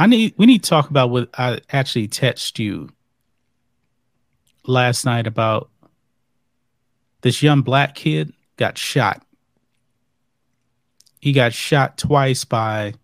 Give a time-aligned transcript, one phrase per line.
[0.00, 2.88] I need we need to talk about what I actually texted you
[4.66, 5.68] last night about
[7.20, 9.22] this young black kid got shot.
[11.20, 12.94] He got shot twice by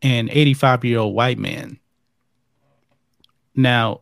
[0.00, 1.78] an 85 year old white man.
[3.54, 4.00] Now,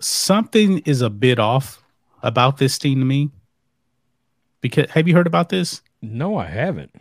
[0.00, 1.82] something is a bit off
[2.22, 3.30] about this thing to me.
[4.62, 5.82] Because have you heard about this?
[6.00, 6.94] No, I haven't.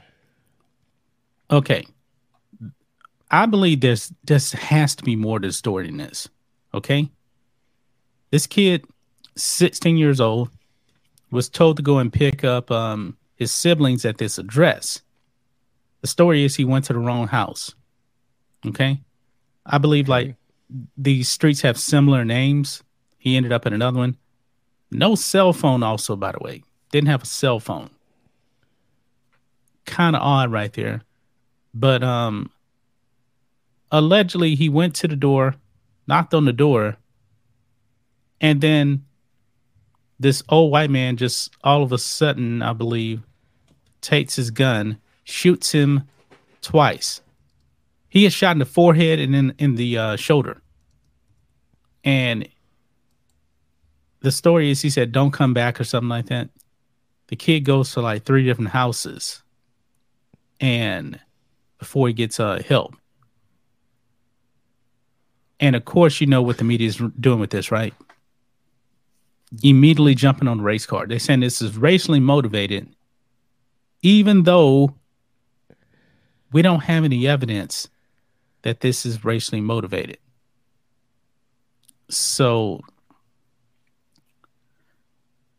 [1.49, 1.85] Okay.
[3.33, 6.29] I believe there's this has to be more to the story than this.
[6.71, 7.09] Okay.
[8.29, 8.85] This kid,
[9.35, 10.51] 16 years old,
[11.31, 15.01] was told to go and pick up um, his siblings at this address.
[16.01, 17.73] The story is he went to the wrong house.
[18.67, 19.01] Okay.
[19.65, 20.35] I believe like
[20.95, 22.83] these streets have similar names.
[23.17, 24.15] He ended up in another one.
[24.91, 26.61] No cell phone, also, by the way.
[26.91, 27.89] Didn't have a cell phone.
[29.85, 31.01] Kind of odd right there.
[31.73, 32.51] But um
[33.93, 35.55] allegedly he went to the door,
[36.07, 36.97] knocked on the door,
[38.41, 39.05] and then
[40.19, 43.21] this old white man just all of a sudden, I believe,
[44.01, 46.03] takes his gun, shoots him
[46.61, 47.21] twice.
[48.09, 50.61] He is shot in the forehead and in in the uh, shoulder.
[52.03, 52.49] And
[54.21, 56.49] the story is he said, "Don't come back" or something like that.
[57.27, 59.43] The kid goes to like three different houses,
[60.59, 61.19] and
[61.77, 62.95] before he gets uh, help.
[65.63, 67.93] And of course, you know what the media is doing with this, right?
[69.63, 71.09] Immediately jumping on the race card.
[71.09, 72.93] They're saying this is racially motivated,
[74.01, 74.93] even though
[76.51, 77.87] we don't have any evidence
[78.63, 80.17] that this is racially motivated.
[82.09, 82.81] So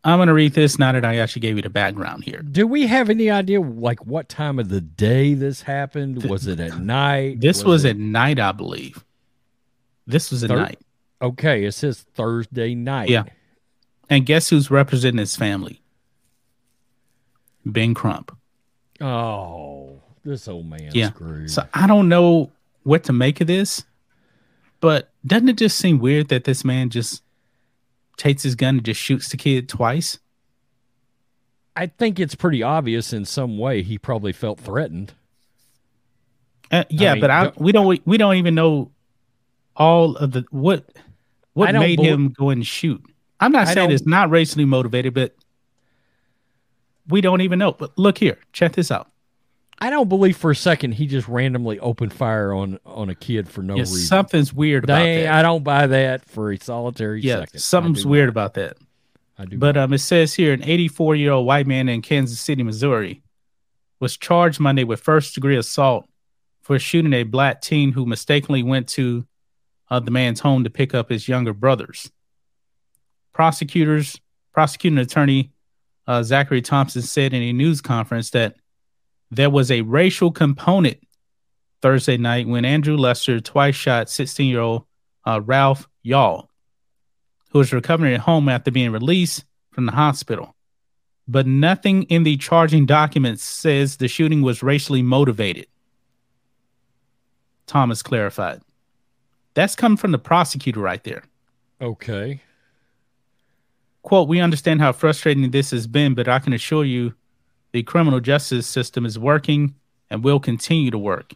[0.04, 2.42] I'm going to read this now that I actually gave you the background here.
[2.42, 6.24] Do we have any idea, like, what time of the day this happened?
[6.24, 7.40] Was it at night?
[7.40, 9.03] This was, it- at night, I believe.
[10.06, 10.78] This was Thir- night.
[11.22, 13.08] Okay, it says Thursday night.
[13.08, 13.24] Yeah.
[14.10, 15.80] And guess who's representing his family?
[17.64, 18.36] Ben Crump.
[19.00, 21.10] Oh, this old man Yeah.
[21.10, 21.50] screwed.
[21.50, 22.50] So I don't know
[22.82, 23.84] what to make of this,
[24.80, 27.22] but doesn't it just seem weird that this man just
[28.18, 30.18] takes his gun and just shoots the kid twice?
[31.74, 35.14] I think it's pretty obvious in some way he probably felt threatened.
[36.70, 38.90] Uh, yeah, mean, but I don't- we don't we don't even know
[39.76, 40.84] all of the what
[41.52, 43.02] what made him go and shoot.
[43.40, 45.34] I'm not I saying it's not racially motivated, but
[47.08, 47.72] we don't even know.
[47.72, 49.10] But look here, check this out.
[49.78, 53.48] I don't believe for a second he just randomly opened fire on on a kid
[53.48, 53.98] for no Yeah, reason.
[54.06, 55.34] something's weird about Dang, that.
[55.34, 57.60] I don't buy that for a solitary yeah, second.
[57.60, 58.76] Something's weird about that.
[59.36, 59.58] I do.
[59.58, 63.22] But um, it says here an 84 year old white man in Kansas City, Missouri,
[63.98, 66.08] was charged Monday with first degree assault
[66.62, 69.26] for shooting a black teen who mistakenly went to
[69.90, 72.10] uh, the man's home to pick up his younger brothers.
[73.32, 74.20] Prosecutors,
[74.52, 75.52] prosecuting attorney
[76.06, 78.56] uh, Zachary Thompson said in a news conference that
[79.30, 80.98] there was a racial component
[81.82, 84.84] Thursday night when Andrew Lester twice shot 16 year old
[85.24, 86.48] uh, Ralph Yarl
[87.54, 90.56] who was recovering at home after being released from the hospital.
[91.28, 95.68] But nothing in the charging documents says the shooting was racially motivated.
[97.66, 98.60] Thomas clarified.
[99.54, 101.24] That's coming from the prosecutor right there.
[101.80, 102.42] okay.
[104.02, 107.14] Quote, we understand how frustrating this has been, but I can assure you
[107.72, 109.74] the criminal justice system is working
[110.10, 111.32] and will continue to work,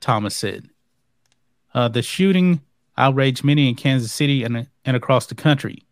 [0.00, 0.68] Thomas said.
[1.72, 2.62] Uh, the shooting
[2.96, 5.84] outraged many in Kansas City and, and across the country.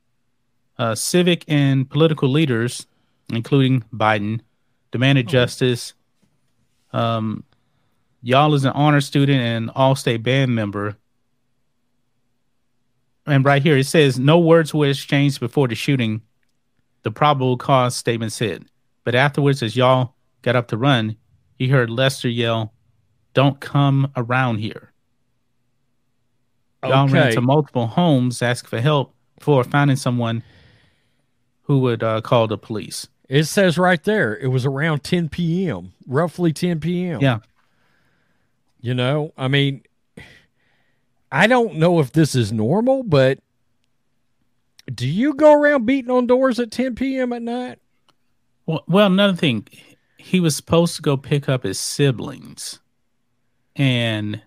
[0.76, 2.87] Uh, civic and political leaders,
[3.28, 4.40] including Biden,
[4.90, 5.94] demanded justice.
[6.93, 7.44] Um,
[8.25, 10.96] Yarl is an honor student and all state band member
[13.26, 16.23] and right here it says no words were exchanged before the shooting.
[17.02, 18.64] The probable cause statement said,
[19.05, 20.12] but afterwards, as Yarl
[20.43, 21.17] got up to run,
[21.55, 22.75] he heard Lester yell,
[23.34, 24.93] "Don't come around here."
[26.82, 30.43] Yarl ran to multiple homes, asking for help before finding someone
[31.62, 33.08] who would uh, call the police.
[33.28, 37.20] It says right there it was around 10 p.m., roughly 10 p.m.
[37.20, 37.38] Yeah.
[38.81, 39.82] You know, I mean,
[41.37, 43.41] I don't know if this is normal, but
[44.93, 47.31] do you go around beating on doors at 10 p.m.
[47.35, 47.79] at night?
[48.65, 49.69] Well, well, another thing,
[50.17, 52.81] he was supposed to go pick up his siblings,
[53.77, 54.41] and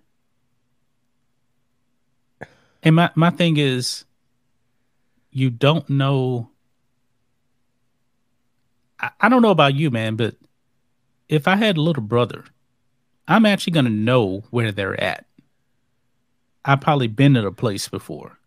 [2.81, 4.05] and my my thing is,
[5.29, 6.49] you don't know.
[8.99, 10.37] I, I don't know about you, man, but
[11.27, 12.45] if I had a little brother,
[13.27, 15.28] I'm actually gonna know where they're at.
[16.65, 18.37] I've probably been to a place before.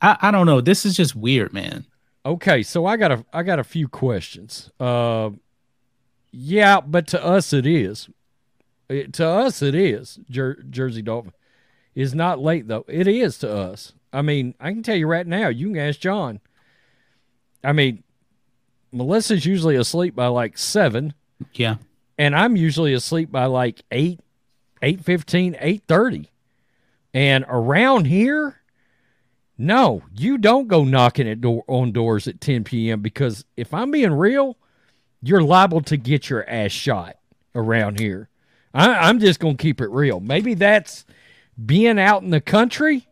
[0.00, 0.60] I, I don't know.
[0.60, 1.86] This is just weird, man.
[2.26, 4.70] Okay, so I got a I got a few questions.
[4.78, 5.30] Uh,
[6.30, 8.08] yeah, but to us it is.
[8.88, 10.18] It, to us it is.
[10.30, 11.32] Jer- Jersey Dolphin
[11.94, 12.84] is not late though.
[12.88, 13.92] It is to us.
[14.12, 15.48] I mean, I can tell you right now.
[15.48, 16.40] You can ask John.
[17.62, 18.02] I mean,
[18.92, 21.12] Melissa's usually asleep by like seven,
[21.54, 21.76] Yeah.
[22.18, 24.20] and I'm usually asleep by like eight,
[24.82, 26.30] eight fifteen, eight thirty.
[27.18, 28.60] And around here,
[29.58, 33.00] no, you don't go knocking at door on doors at 10 p.m.
[33.00, 34.56] because if I'm being real,
[35.20, 37.16] you're liable to get your ass shot
[37.56, 38.28] around here.
[38.72, 40.20] I, I'm just gonna keep it real.
[40.20, 41.04] Maybe that's
[41.66, 43.08] being out in the country,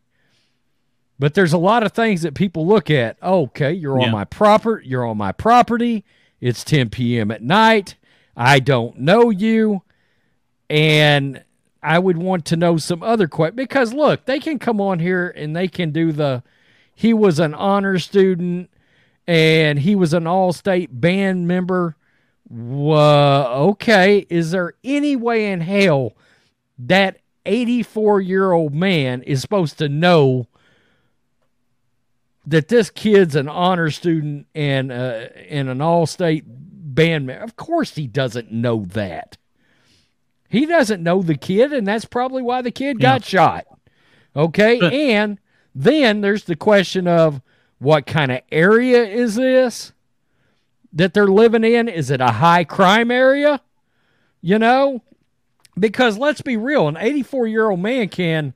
[1.19, 3.21] but there's a lot of things that people look at.
[3.21, 6.05] Okay, you're on my proper, you're on my property.
[6.41, 7.33] It's 10 p.m.
[7.33, 7.97] at night.
[8.37, 9.83] I don't know you,
[10.71, 11.43] and
[11.87, 15.29] I would want to know some other questions because look, they can come on here
[15.29, 16.43] and they can do the.
[16.93, 18.71] He was an honor student,
[19.29, 21.95] and he was an all-state band member.
[22.49, 26.17] Wha okay, is there any way in hell
[26.77, 30.49] that 84 year old man is supposed to know
[32.47, 37.45] that this kid's an honor student and uh, and an all-state band member?
[37.45, 39.37] Of course, he doesn't know that.
[40.49, 43.67] He doesn't know the kid, and that's probably why the kid got shot.
[44.35, 45.39] Okay, and
[45.75, 47.41] then there's the question of
[47.79, 49.93] what kind of area is this
[50.93, 51.89] that they're living in?
[51.89, 53.61] Is it a high crime area?
[54.41, 55.03] You know,
[55.79, 58.55] because let's be real, an 84 year old man can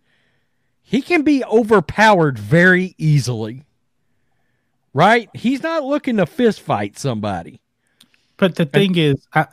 [0.82, 3.64] he can be overpowered very easily.
[4.92, 5.30] Right?
[5.34, 7.60] He's not looking to fist fight somebody.
[8.36, 9.46] But the thing is, I,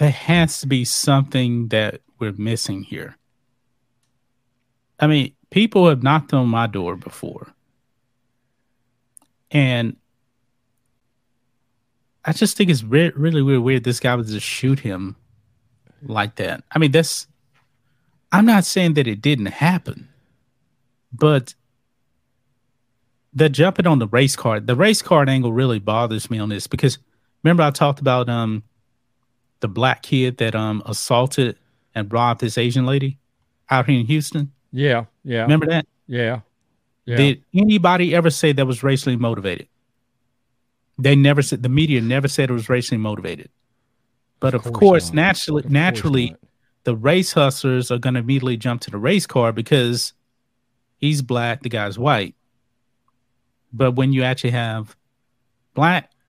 [0.00, 3.18] there has to be something that we're missing here.
[4.98, 7.48] I mean, people have knocked on my door before.
[9.50, 9.96] And
[12.24, 15.16] I just think it's re- really, really weird this guy would just shoot him
[16.02, 16.64] like that.
[16.72, 17.26] I mean, that's,
[18.32, 20.08] I'm not saying that it didn't happen,
[21.12, 21.54] but
[23.34, 26.66] the jumping on the race card, the race card angle really bothers me on this
[26.66, 26.96] because
[27.44, 28.62] remember I talked about um
[29.60, 31.56] the black kid that um assaulted
[31.94, 33.18] and robbed this Asian lady
[33.70, 34.52] out here in Houston.
[34.72, 35.42] Yeah, yeah.
[35.42, 35.86] Remember that?
[36.06, 36.40] Yeah.
[37.06, 37.16] Yeah.
[37.16, 39.68] Did anybody ever say that was racially motivated?
[40.98, 43.48] They never said the media never said it was racially motivated.
[44.38, 46.36] But of, Of course course, naturally Of naturally
[46.84, 50.12] the race hustlers are going to immediately jump to the race car because
[50.96, 52.34] he's black, the guy's white.
[53.72, 54.96] But when you actually have
[55.74, 56.10] black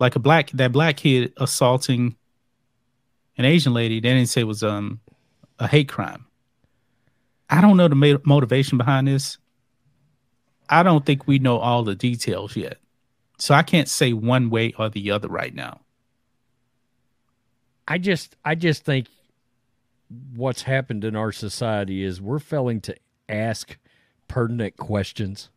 [0.00, 2.16] like a black that black kid assaulting
[3.36, 5.00] an Asian lady, they didn't say it was um
[5.58, 6.26] a hate crime.
[7.50, 9.38] I don't know the ma- motivation behind this.
[10.68, 12.78] I don't think we know all the details yet,
[13.38, 15.80] so I can't say one way or the other right now.
[17.86, 19.08] I just I just think
[20.34, 22.96] what's happened in our society is we're failing to
[23.28, 23.76] ask
[24.28, 25.50] pertinent questions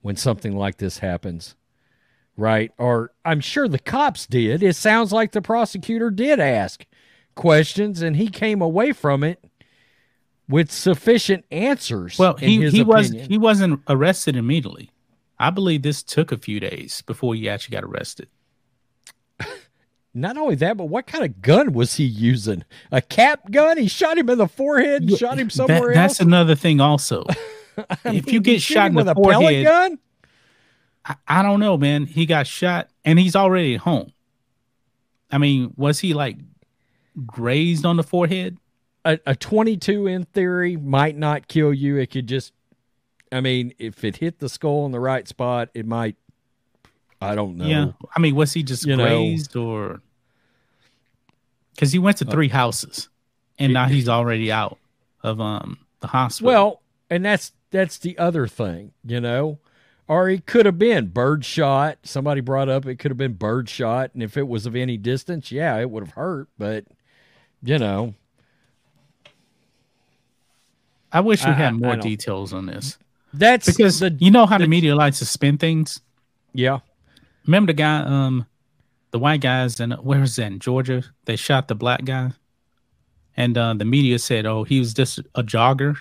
[0.00, 1.56] when something like this happens.
[2.36, 2.70] Right?
[2.78, 4.62] Or I'm sure the cops did.
[4.62, 6.84] It sounds like the prosecutor did ask
[7.34, 9.42] questions and he came away from it
[10.48, 12.18] with sufficient answers.
[12.18, 14.90] Well, he he was he wasn't arrested immediately.
[15.38, 18.28] I believe this took a few days before he actually got arrested.
[20.14, 22.64] Not only that, but what kind of gun was he using?
[22.90, 23.76] A cap gun?
[23.76, 26.26] He shot him in the forehead and shot him That- somewhere that's else.
[26.26, 27.24] another thing also.
[27.78, 29.98] If mean, you get shot in the with a pellet forehead, gun,
[31.06, 32.06] I, I don't know, man.
[32.06, 34.12] He got shot and he's already at home.
[35.30, 36.36] I mean, was he like
[37.24, 38.58] grazed on the forehead?
[39.04, 41.96] A, a 22 in theory might not kill you.
[41.96, 42.52] It could just,
[43.30, 46.16] I mean, if it hit the skull in the right spot, it might.
[47.20, 47.66] I don't know.
[47.66, 47.92] Yeah.
[48.14, 49.04] I mean, was he just You know.
[49.04, 50.02] grazed or?
[51.74, 53.08] Because he went to three houses,
[53.58, 54.78] and now he's already out
[55.22, 56.46] of um the hospital.
[56.52, 59.58] Well, and that's that's the other thing, you know.
[60.08, 61.98] Or it could have been birdshot.
[62.04, 65.50] Somebody brought up it could have been birdshot, and if it was of any distance,
[65.50, 66.48] yeah, it would have hurt.
[66.58, 66.84] But
[67.62, 68.14] you know,
[71.12, 72.98] I wish we I- had more details on this
[73.34, 76.00] that's because the you know how the media likes to spin things.
[76.54, 76.78] yeah.
[77.46, 78.46] Remember the guy, um,
[79.12, 81.04] the white guys, and where was that in Georgia?
[81.26, 82.32] They shot the black guy,
[83.36, 85.96] and uh, the media said, "Oh, he was just a jogger."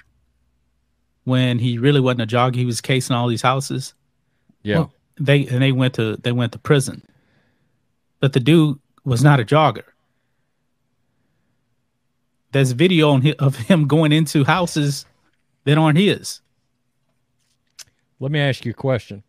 [1.26, 3.94] When he really wasn't a jogger, he was casing all these houses.
[4.64, 4.78] Yeah.
[4.78, 7.04] Well, they and they went to they went to prison,
[8.20, 9.84] but the dude was not a jogger.
[12.52, 15.06] There's video on of him going into houses
[15.66, 16.42] that aren't his.
[18.20, 19.24] Let me ask you a question,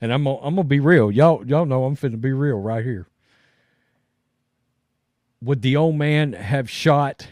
[0.00, 1.10] and I'm gonna, I'm gonna be real.
[1.10, 3.06] Y'all y'all know I'm finna be real right here.
[5.42, 7.28] Would the old man have shot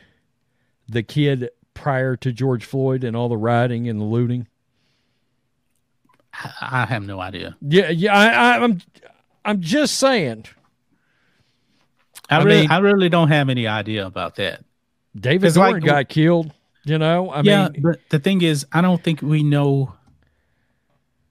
[0.88, 4.46] the kid prior to George Floyd and all the rioting and the looting?
[6.60, 7.56] I have no idea.
[7.60, 8.16] Yeah, yeah.
[8.16, 8.80] I, I, I'm
[9.44, 10.46] I'm just saying.
[12.30, 14.64] I, I really, mean- I really don't have any idea about that.
[15.14, 16.52] David 'Cause, like, got killed.
[16.86, 19.94] You know, I yeah, mean, but the thing is, I don't think we know.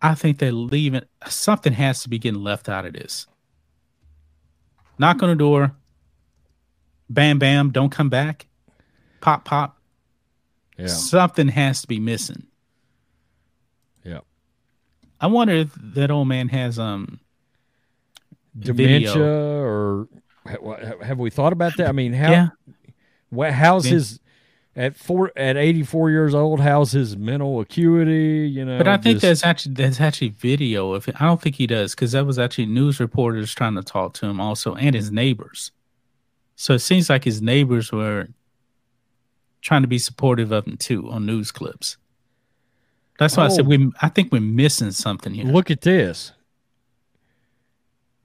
[0.01, 1.03] I think they're leaving.
[1.27, 3.27] Something has to be getting left out of this.
[4.97, 5.75] Knock on the door.
[7.09, 7.71] Bam, bam.
[7.71, 8.47] Don't come back.
[9.21, 9.77] Pop, pop.
[10.77, 12.47] Yeah, Something has to be missing.
[14.03, 14.19] yeah.
[15.21, 17.19] I wonder if that old man has um
[18.57, 19.63] Dementia, video.
[19.63, 20.07] or
[21.01, 21.87] have we thought about that?
[21.87, 22.31] I mean, how?
[22.31, 22.47] yeah
[23.29, 24.19] What, how's his
[24.75, 26.59] at four at eighty four years old?
[26.59, 28.47] How's his mental acuity?
[28.49, 31.19] You know, But I think just- there's actually there's actually video of it.
[31.21, 34.25] I don't think he does because that was actually news reporters trying to talk to
[34.27, 35.71] him also and his neighbors.
[36.55, 38.27] So it seems like his neighbors were
[39.63, 41.97] trying to be supportive of him too on news clips.
[43.17, 43.69] That's why I said Oh.
[43.69, 43.91] we.
[44.01, 45.45] I think we're missing something here.
[45.45, 46.33] look at this.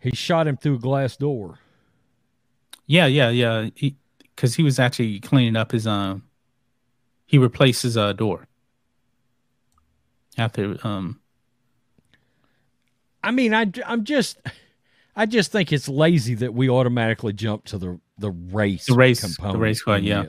[0.01, 1.59] He shot him through a glass door.
[2.87, 3.69] Yeah, yeah, yeah.
[4.21, 6.25] Because he, was actually cleaning up his um.
[7.27, 8.47] He replaced his uh door
[10.37, 11.21] after um.
[13.23, 14.39] I mean, I I'm just
[15.15, 19.21] I just think it's lazy that we automatically jump to the the race The race-
[19.21, 19.61] the component.
[19.61, 20.25] race card, yeah.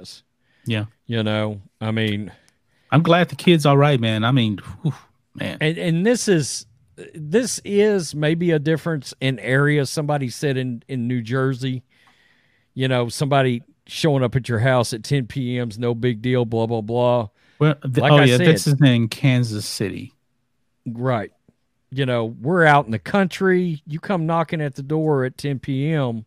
[0.70, 2.32] Yeah, You know, I mean,
[2.92, 4.24] I'm glad the kid's all right, man.
[4.24, 4.94] I mean, whew,
[5.36, 5.58] man.
[5.62, 6.66] and and this is
[7.16, 9.86] this is maybe a difference in area.
[9.86, 11.84] Somebody said in in New Jersey,
[12.74, 16.46] you know, somebody showing up at your house at 10 p.m.'s no big deal.
[16.46, 17.30] Blah blah blah.
[17.58, 20.14] Well, th- Like oh I yeah, this is in Kansas City.
[20.86, 21.32] Right.
[21.92, 23.82] You know, we're out in the country.
[23.88, 26.26] You come knocking at the door at 10 p.m.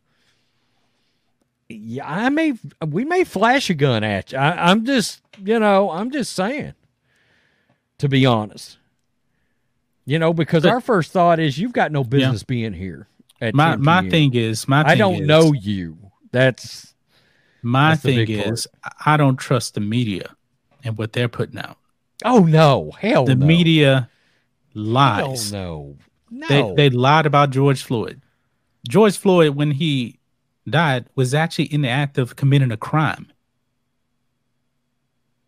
[1.75, 2.55] Yeah, I may,
[2.87, 4.39] we may flash a gun at you.
[4.39, 6.75] I, I'm just, you know, I'm just saying,
[7.99, 8.79] to be honest.
[10.05, 13.07] You know, because But- our first thought is you've got no business being here.
[13.41, 14.11] At My my p.m..
[14.11, 15.99] thing is my I don't is- know you.
[16.31, 16.95] That's
[17.63, 18.53] My That's thing big part.
[18.53, 18.67] is
[19.05, 20.35] I don't trust the media
[20.85, 21.77] and what they're putting out.
[22.25, 23.45] oh no, hell The no.
[23.47, 23.95] media
[24.75, 25.53] hell lies.
[25.53, 25.97] no,
[26.31, 26.47] no.
[26.49, 28.21] They they lied about George Floyd.
[28.89, 30.19] George Floyd, when he
[30.69, 33.33] died, was actually in the act of committing a crime.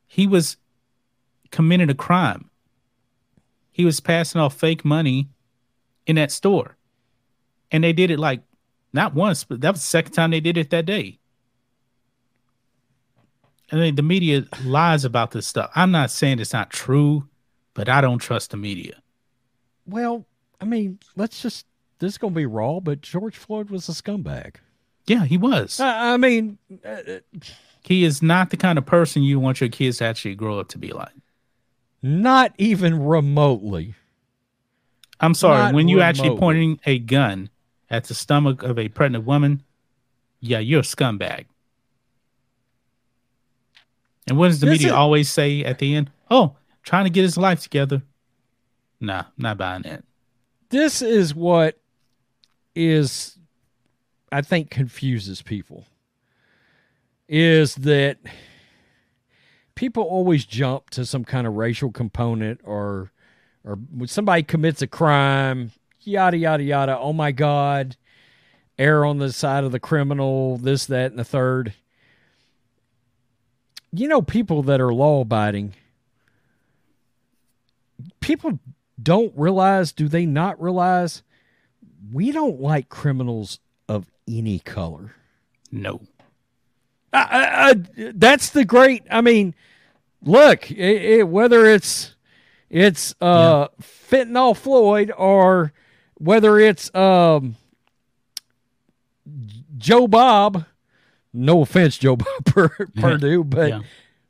[0.06, 0.56] He was
[1.50, 2.50] committing a crime.
[3.70, 5.28] He was passing off fake money
[6.06, 6.76] in that store.
[7.70, 8.42] And they did it like
[8.92, 11.18] not once, but that was the second time they did it that day.
[13.72, 15.70] I mean, the media lies about this stuff.
[15.74, 17.28] I'm not saying it's not true,
[17.72, 19.02] but I don't trust the media.
[19.86, 20.26] well,
[20.60, 21.66] I mean, let's just.
[21.98, 24.56] This is gonna be raw, but George Floyd was a scumbag.
[25.06, 25.80] Yeah, he was.
[25.80, 27.02] I I mean, uh,
[27.82, 30.68] he is not the kind of person you want your kids to actually grow up
[30.68, 31.12] to be like.
[32.02, 33.94] not even remotely.
[35.20, 37.48] I'm sorry, Not when you actually pointing a gun
[37.88, 39.62] at the stomach of a pregnant woman,
[40.40, 41.46] yeah, you're a scumbag.
[44.26, 46.10] And what does the This media is- always say at the end?
[46.30, 48.02] Oh, trying to get his life together.
[49.00, 50.02] Nah, not buying that.
[50.70, 51.78] This is what
[52.74, 53.38] is,
[54.34, 55.86] I think, confuses people.
[57.28, 58.18] Is that
[59.76, 63.12] people always jump to some kind of racial component or
[63.64, 66.98] or when somebody commits a crime, yada yada yada.
[66.98, 67.96] Oh my God,
[68.76, 71.72] err on the side of the criminal, this, that, and the third.
[73.92, 75.74] You know, people that are law abiding,
[78.18, 78.58] people
[79.00, 81.22] don't realize, do they not realize,
[82.12, 85.14] we don't like criminals of any color.
[85.70, 86.00] No.
[87.12, 89.04] I, I, I, that's the great.
[89.10, 89.54] I mean,
[90.22, 92.14] look, it, it, whether it's
[92.70, 93.84] it's uh, yeah.
[94.10, 95.72] fentanyl Floyd or
[96.14, 97.56] whether it's um,
[99.76, 100.64] Joe Bob.
[101.32, 102.44] No offense, Joe Bob
[102.94, 103.80] Purdue, but yeah.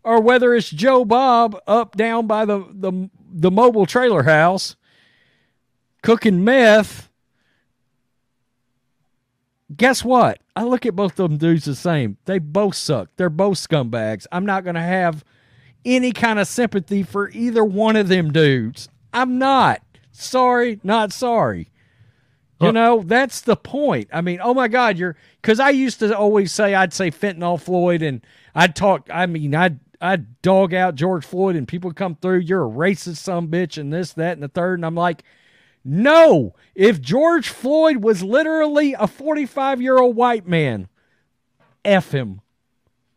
[0.02, 4.76] or whether it's Joe Bob up down by the the the mobile trailer house
[6.02, 7.10] cooking meth
[9.76, 10.40] guess what?
[10.56, 12.16] I look at both of them dudes the same.
[12.24, 13.08] They both suck.
[13.16, 14.26] They're both scumbags.
[14.32, 15.24] I'm not going to have
[15.84, 18.88] any kind of sympathy for either one of them dudes.
[19.12, 19.82] I'm not.
[20.12, 21.70] Sorry, not sorry.
[22.60, 24.08] You know, that's the point.
[24.10, 27.60] I mean, oh my God, you're because I used to always say I'd say fentanyl
[27.60, 28.22] Floyd and
[28.54, 29.10] I'd talk.
[29.12, 32.38] I mean, I'd I'd dog out George Floyd and people come through.
[32.38, 34.78] You're a racist, some bitch, and this, that, and the third.
[34.78, 35.24] And I'm like,
[35.84, 40.88] no, if George Floyd was literally a 45 year old white man,
[41.84, 42.40] F him.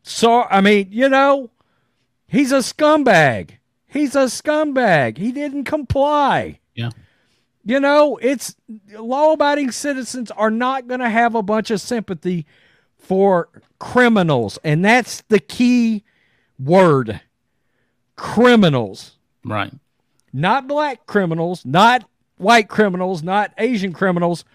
[0.03, 1.49] So, I mean, you know,
[2.27, 3.51] he's a scumbag.
[3.87, 5.17] He's a scumbag.
[5.17, 6.59] He didn't comply.
[6.75, 6.89] Yeah.
[7.63, 8.55] You know, it's
[8.93, 12.45] law abiding citizens are not going to have a bunch of sympathy
[12.97, 14.59] for criminals.
[14.63, 16.03] And that's the key
[16.59, 17.21] word
[18.15, 19.17] criminals.
[19.43, 19.73] Right.
[20.33, 24.45] Not black criminals, not white criminals, not Asian criminals,